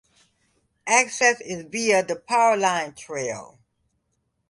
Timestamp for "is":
1.41-1.65